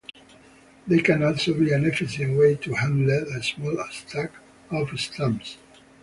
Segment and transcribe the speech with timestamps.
[0.87, 4.31] They can also be an efficient way to handle a small stack
[4.71, 5.57] of stamps.